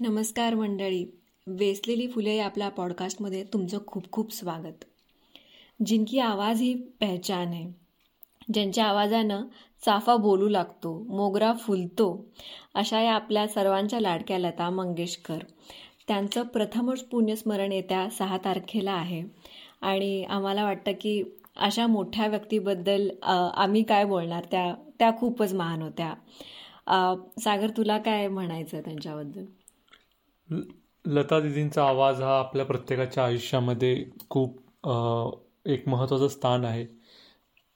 [0.00, 1.04] नमस्कार मंडळी.
[1.46, 4.84] वेसलेली फुले या आपल्या पॉडकास्टमध्ये तुमचं खूप खूप स्वागत.
[5.86, 7.64] जिनकी आवाज ही पहचान आहे.
[8.54, 9.42] ज्यांच्या आवाजानं
[9.82, 12.08] चाफा बोलू लागतो मोगरा फुलतो
[12.74, 15.44] अशा या आपल्या सर्वांच्या लाडक्या लता मंगेशकर.
[16.08, 19.22] त्यांचं प्रथमच पुण्यस्मरण येत्या सहा तारखेला आहे.
[19.82, 21.22] आणि आम्हाला वाटतं की
[21.56, 26.12] अशा मोठ्या व्यक्तीबद्दल आम्ही काय बोलणार त्या त्या खूपच महान होत्या.
[27.40, 29.44] सागर तुला काय म्हणायचं त्यांच्याबद्दल?
[30.50, 33.94] लता दिदींचा आवाज हा आपल्या प्रत्येकाच्या आयुष्यामध्ये
[34.30, 34.58] खूप
[35.68, 36.86] एक महत्त्वाचं स्थान आहे.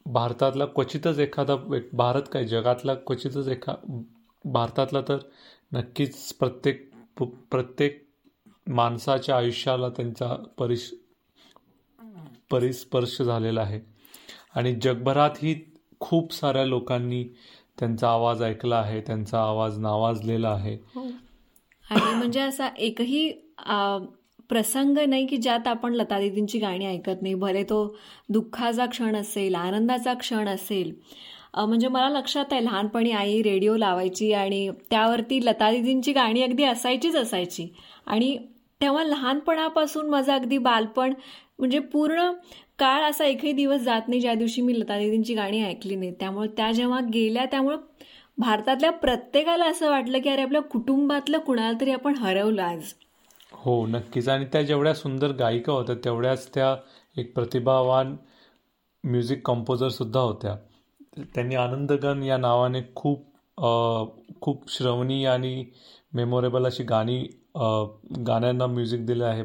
[0.06, 1.56] भारतातला क्वचितच एखादा
[1.92, 3.74] भारत काय जगातला क्वचितच एखा
[4.44, 5.18] भारतातला तर
[5.72, 6.90] नक्कीच प्रत्येक
[7.50, 8.02] प्रत्येक
[8.66, 10.90] माणसाच्या आयुष्याला त्यांचा परिश
[12.50, 13.80] परिस्पर्श झालेला आहे.
[14.54, 15.54] आणि जगभरातही
[16.00, 17.24] खूप साऱ्या लोकांनी
[17.78, 20.74] त्यांचा आवाज ऐकला आहे त्यांचा आवाज नावाजलेला आहे.
[20.94, 21.06] हो.
[21.90, 23.30] आणि म्हणजे असा एकही
[24.50, 27.34] प्रसंग नाही की ज्यात आपण लता दीदींची गाणी ऐकत नाही.
[27.34, 27.96] भले तो
[28.28, 30.92] दुःखाचा क्षण असेल आनंदाचा क्षण असेल.
[31.56, 37.16] म्हणजे मला लक्षात आहे लहानपणी आई रेडिओ लावायची आणि त्यावरती लता दीदींची गाणी अगदी असायचीच
[37.16, 37.68] असायची.
[38.06, 38.36] आणि
[38.80, 41.12] तेव्हा लहानपणापासून माझं अगदी बालपण
[41.58, 42.30] म्हणजे पूर्ण
[42.78, 46.48] काळ असा एकही दिवस जात नाही ज्या दिवशी मी लता दीदींची गाणी ऐकली नाही त्यामुळे
[46.56, 47.76] त्या जेव्हा गेल्या त्यामुळं
[48.38, 52.82] भारतातल्या प्रत्येकाला असं वाटलं की अरे आपल्या कुटुंबातलं कुणाला तरी आपण हरवलं आज.
[53.52, 54.28] हो नक्कीच.
[54.28, 56.76] आणि त्या जेवढ्या सुंदर गायिका होत्या तेवढ्याच त्या
[57.16, 58.16] एक प्रतिभावान
[59.04, 60.56] म्युझिक कंपोजर सुद्धा होत्या.
[61.34, 63.24] त्यांनी आनंदगण या नावाने खूप
[64.40, 65.66] खूप श्रवणीय आणि
[66.12, 67.18] मेमोरेबल अशी गाणी
[68.26, 69.44] गाण्यांना म्युझिक दिलं आहे.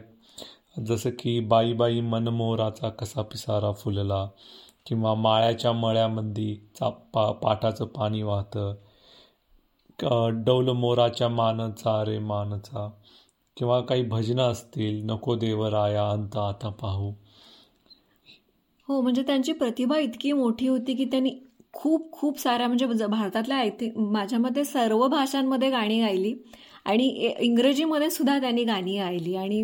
[0.86, 4.28] जसं की बाई बाई मनमोराचा कसा पिसारा फुलला.
[4.90, 8.76] किंवा माळ्याच्या मळ्यामध्ये चा पा पाटाचं पाणी वाहतं.
[10.00, 12.92] क- डौल मोराच्या मानचा रे मानचा.
[13.58, 17.14] किंवा काही भजनं असतील नको देवराया अंत आता पाहू.
[18.88, 21.32] हो म्हणजे त्यांची प्रतिभा इतकी मोठी होती की त्यांनी
[21.74, 26.36] खूप खूप साऱ्या म्हणजे ज- भारतातल्या आय थिंक माझ्या मते सर्व भाषांमध्ये गाणी गायली.
[26.86, 29.36] आणि ए- इंग्रजीमध्ये सुद्धा त्यांनी गाणी गायली.
[29.36, 29.64] आणि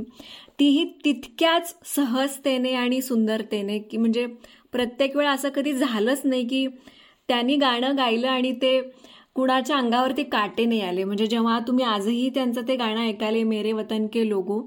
[0.59, 4.27] तीही तितक्याच सहजतेने आणि सुंदरतेने की म्हणजे
[4.75, 6.65] प्रत्येक वेळा असं कधी झालंच नाही की
[7.29, 8.79] त्यांनी गाणं गायलं आणि ते
[9.35, 11.03] कुणाच्या अंगावरती काटे नाही आले.
[11.03, 14.61] म्हणजे जेव्हा तुम्ही आजही त्यांचं ते गाणं ऐकायले मेरे वतन के लोगो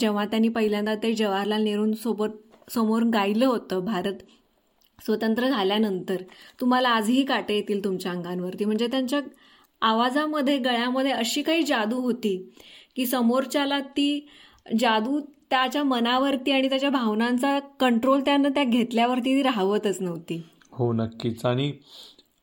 [0.00, 4.22] जेव्हा त्यांनी पहिल्यांदा ते जवाहरलाल नेहरूंसोबत समोर गायलं होतं भारत
[4.98, 6.22] स्वतंत्र झाल्यानंतर
[6.60, 8.64] तुम्हाला आजही काटे येतील तुमच्या अंगांवरती.
[8.64, 9.20] म्हणजे त्यांच्या
[9.82, 12.36] आवाजामध्ये गळ्यामध्ये अशी काही जादू होती
[12.96, 14.26] की समोरच्याला ती
[14.80, 15.20] जादू
[15.52, 20.42] त्याच्या मनावरती आणि त्याच्या भावनांचा कंट्रोल त्यानं त्या घेतल्यावरती ती राहवतच नव्हती.
[20.72, 21.44] हो नक्कीच.
[21.46, 21.72] आणि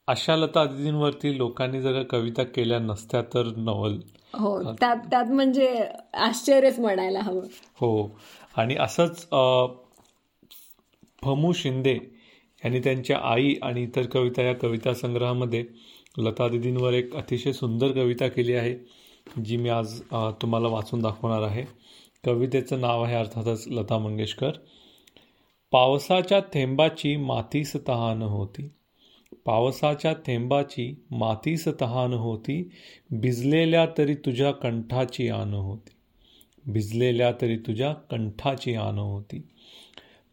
[0.08, 3.98] अशा लता दिदींवरती लोकांनी जर कविता केल्या नसत्या तर नवल.
[4.34, 7.46] हो त्यात त्यात म्हणजे आश्चर्यच म्हणायला हवं.
[7.76, 8.20] हो
[8.58, 9.26] आणि असंच
[11.24, 11.94] फमू शिंदे
[12.66, 15.66] यांनी त्यांच्या आई आणि इतर कविता या कविता संग्रहामध्ये
[16.18, 18.76] लता दिदींवर एक अतिशय सुंदर कविता केली आहे
[19.46, 20.02] जी मी आज
[20.42, 21.64] तुम्हाला वाचून दाखवणार आहे.
[22.26, 24.52] कवितेचं नाव आहे अर्थातच लता मंगेशकर.
[25.72, 28.70] पावसाच्या थेंबाची मातीस तहान होती.
[29.46, 32.70] पावसाच्या थेंबाची मातीस तहान होती.
[33.12, 35.90] भिजलेल्या तरी तुझ्या कंठाची आन होती.
[36.72, 39.42] भिजलेल्या तरी तुझ्या कंठाची आन होती.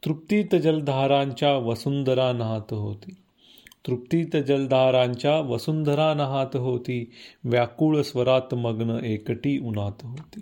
[0.07, 3.15] तृप्तीत जलधारांच्या वसुंधरा नाहत होती.
[3.87, 7.11] तृप्तीत जलधारांच्या वसुंधरा नाहत होती.
[7.45, 10.41] व्याकुळ स्वरात मग्न एकटी उन्हात होती.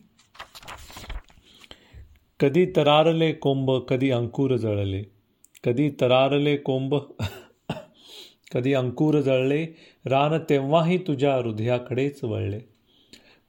[2.41, 5.03] कधी तरारले कोंब कधी अंकुर जळले.
[5.65, 6.95] कधी तरारले कोंब
[8.53, 9.67] कधी अंकुर जळले.
[10.07, 12.61] रान तेव्हाही तुझ्या हृदयाकडेच वळले.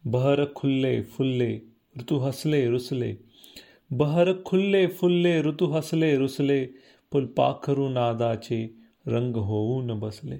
[0.06, 1.59] बहर खुल्ले फुल्ले
[2.00, 3.16] ऋतू हसले रुसले.
[3.91, 6.66] बहर खुल्ले फुल्ले ऋतू हसले रुसले.
[7.12, 8.75] फुलपाखरू नादाचे
[9.07, 10.38] रंग होऊन बसले.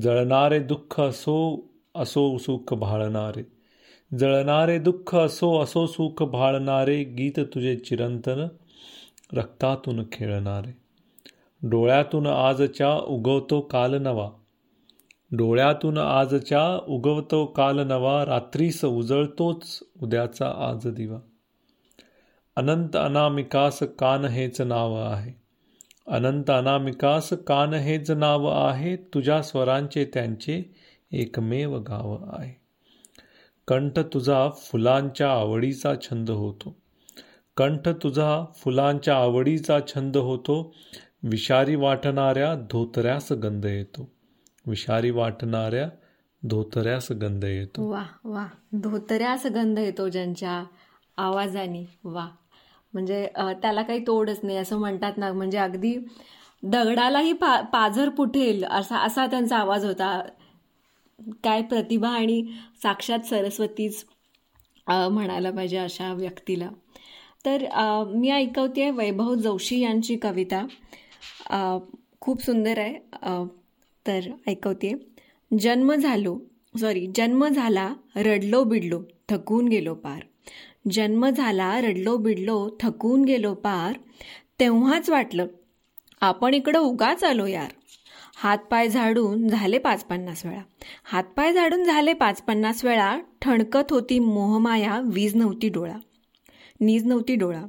[0.00, 3.53] जळणारे दुःख असो असो सुख भाळणारे.
[4.18, 8.46] जळणारे दुःख असो असो सुख भाळणारे गीत तुझे चिरंतन
[9.32, 10.84] रक्तातून खेळणारे
[11.68, 14.30] डोळ्यातून आजच्या उगवतो काल नवा
[15.32, 21.18] डोळ्यातून आजच्या उगवतो काल नवा रात्रीस उजळतोच उद्याचा आज दिवा.
[22.56, 25.32] अनंत अनामिकास कान हेच नाव आहे.
[26.06, 30.74] अनंत अनामिकास कान हेच नाव आहे तुझ्या स्वरांचे त्यांचे
[31.12, 32.63] एकमेव गाव आहे.
[33.68, 36.76] कंठ तुझा फुलांच्या आवडीचा छंद होतो.
[37.56, 40.74] कंठ तुझा फुलांच्या आवडीचा छंद होतो.
[41.22, 44.08] विषारी वाटणाऱ्या धोतऱ्यास गंध येतो.
[44.66, 45.88] विषारी वाटणाऱ्या
[46.42, 47.90] धोतऱ्यास गंध येतो.
[47.90, 48.46] वा वा.
[48.72, 50.64] धोतऱ्यास गंध येतो ज्यांच्या
[51.16, 51.98] आवाजाने.
[52.04, 52.28] वा.
[52.92, 54.58] म्हणजे त्याला काही तोडच नाही.
[54.58, 55.96] असं म्हणतात ना म्हणजे अगदी
[56.62, 60.22] दगडालाही पा पाझर फुटेल असा असा त्यांचा आवाज होता.
[61.44, 62.42] काय प्रतिभा आणि
[62.82, 64.04] साक्षात सरस्वतीच
[64.86, 66.68] म्हणायला पाहिजे अशा व्यक्तीला.
[67.46, 67.64] तर
[68.14, 70.64] मी ऐकवते वैभव जोशी यांची कविता.
[72.20, 72.98] खूप सुंदर आहे.
[74.06, 74.92] तर ऐकवते
[75.50, 76.38] जन्म झालो
[76.80, 80.22] सॉरी जन्म झाला रडलो बिडलो थकून गेलो पार.
[80.90, 83.96] जन्म झाला रडलो बिडलो थकून गेलो पार.
[84.60, 85.46] तेव्हाच वाटलं
[86.22, 87.70] आपण इकडं उगाच आलो यार.
[88.36, 90.60] हातपाय झाडून झाले पाच पन्नास वेळा.
[91.04, 95.96] हातपाय झाडून झाले पाच पन्नास वेळा ठणकत होती मोहमाया वीज नव्हती डोळा.
[96.80, 97.62] नीज नव्हती डोळा.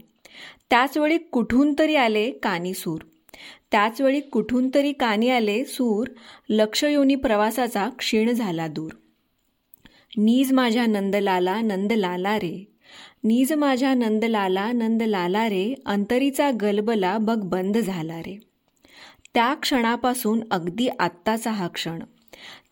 [0.70, 3.02] त्याचवेळी कुठून तरी आले कानी सूर.
[3.72, 6.08] त्याचवेळी कुठून तरी कानी आले सूर.
[6.50, 8.92] लक्षयोनी प्रवासाचा क्षीण झाला दूर.
[10.18, 12.68] नीज माझ्या नंदलाला नंदलाला रे.
[13.24, 15.74] नीज माझ्या नंदलाला नंदलाला रे.
[15.86, 18.44] अंतरीचा गलबला बघ बंद झाला रे.
[19.36, 22.04] त्या क्षणापासून अगदी आत्ताचा हा क्षण.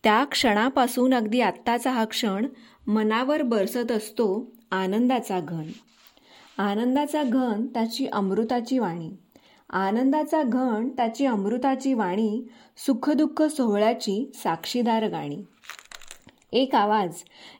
[0.04, 2.46] त्या क्षणापासून अगदी आत्ताचा हा क्षण
[2.86, 5.64] मनावर बरसत असतो आनंदाचा घन.
[6.58, 9.10] आनंदाचा घन त्याची अमृताची वाणी.
[9.70, 15.38] आनंदाचा घन त्याची अमृताची वाणी सुखदुःख सोहळ्याची साक्षीदार गाणी.
[16.52, 17.14] एक आवाज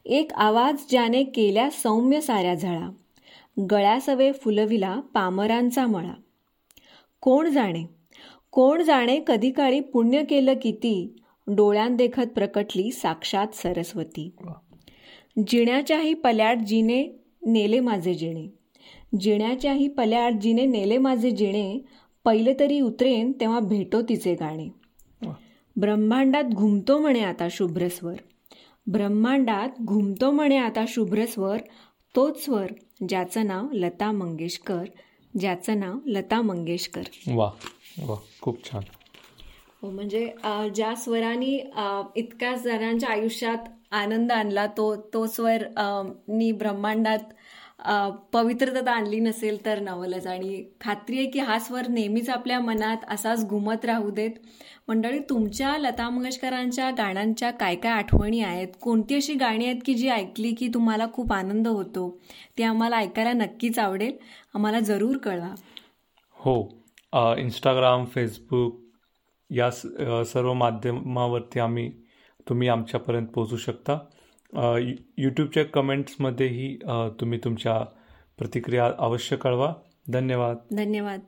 [0.05, 2.91] एक आवाज ज्याने केल्या सौम्य साऱ्या झळा.
[3.71, 6.15] गळ्यासवे फुलविला पामरांचा मळा.
[7.21, 7.85] कोण जाणे?
[8.55, 11.17] कोण जाणे कधी काळी पुण्य केलं किती?
[11.47, 14.31] डोळ्यांदेखत प्रकटली साक्षात सरस्वती.
[15.47, 18.47] जिण्याच्याही पल्याट जिने नेले माझे जिणे.
[19.21, 21.85] जिण्याच्याही पल्याट जिने नेले माझे जिणे
[22.25, 24.69] पहिले तरी उतरेन तेव्हा भेटो तिचे गाणे.
[25.77, 28.15] ब्रह्मांडात घुमतो म्हणे आता शुभ्रस्वर.
[28.87, 31.57] ब्रह्मांडात घुमतो म्हणे आता शुभ्रस्वर
[32.17, 32.67] तोच स्वर
[33.09, 34.85] ज्याचं नाव लता मंगेशकर
[35.41, 37.03] ज्याचं नाव लता मंगेशकर.
[37.27, 37.51] वा
[37.99, 38.83] वा खूप छान.
[39.83, 40.27] हो म्हणजे
[40.75, 45.65] ज्या स्वराने अ, इतक्या जणांच्या आयुष्यात आनंद आणला तो तो स्वर
[46.29, 47.19] नी ब्रह्मांडात
[48.33, 50.27] पवित्रता आणली नसेल तर नवलच.
[50.27, 54.31] आणि खात्री आहे की हा स्वर नेहमीच आपल्या मनात असाच घुमत राहू देत.
[54.89, 58.69] मंडळी तुमच्या लता मंगेशकरांच्या गाण्यांच्या काय काय आठवणी आहेत?
[58.83, 62.21] कोणती अशी गाणी आहेत की जी ऐकली की तुम्हाला खूप आनंद होतो?
[62.59, 64.13] ती आम्हाला ऐकायला नक्कीच आवडेल.
[64.55, 65.55] आम्हाला जरूर कळवा.
[66.33, 66.85] हो.
[67.39, 68.81] इंस्टाग्राम फेसबुक
[69.51, 71.93] या स- सर्व माध्यमावरती आम्ही
[72.49, 73.99] तुम्ही आमच्यापर्यंत पोहोचू शकता.
[75.19, 76.79] यूट्यूबच्या कमेंट्समध्येही
[77.21, 77.85] तुम्ही तुमच्या
[78.39, 79.75] प्रतिक्रिया अवश्य कळवा.
[80.09, 80.57] धन्यवाद.
[80.77, 81.21] धन्यवाद.